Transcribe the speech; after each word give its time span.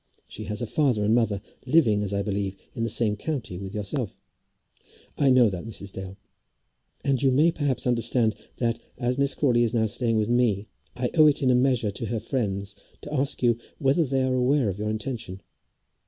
She 0.27 0.45
has 0.45 0.63
a 0.63 0.65
father 0.65 1.03
and 1.05 1.13
mother, 1.13 1.43
living, 1.67 2.01
as 2.01 2.11
I 2.11 2.23
believe, 2.23 2.55
in 2.73 2.81
the 2.81 2.89
same 2.89 3.15
county 3.15 3.59
with 3.59 3.75
yourself." 3.75 4.17
"I 5.15 5.29
know 5.29 5.47
that, 5.47 5.63
Mrs. 5.63 5.91
Dale." 5.91 6.17
"And 7.03 7.21
you 7.21 7.29
may, 7.29 7.51
perhaps, 7.51 7.85
understand 7.85 8.33
that, 8.57 8.79
as 8.97 9.19
Miss 9.19 9.35
Crawley 9.35 9.61
is 9.61 9.75
now 9.75 9.85
staying 9.85 10.17
with 10.17 10.27
me, 10.27 10.65
I 10.95 11.11
owe 11.15 11.27
it 11.27 11.43
in 11.43 11.51
a 11.51 11.53
measure 11.55 11.91
to 11.91 12.07
her 12.07 12.19
friends 12.19 12.75
to 13.01 13.13
ask 13.13 13.43
you 13.43 13.59
whether 13.77 14.03
they 14.03 14.23
are 14.23 14.33
aware 14.33 14.69
of 14.69 14.79
your 14.79 14.89
intention." 14.89 15.39